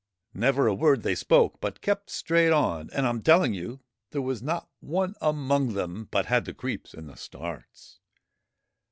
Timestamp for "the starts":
7.07-7.99